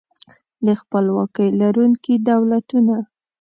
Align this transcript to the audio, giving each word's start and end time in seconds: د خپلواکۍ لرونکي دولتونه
د 0.65 0.67
خپلواکۍ 0.81 1.49
لرونکي 1.61 2.13
دولتونه 2.29 2.95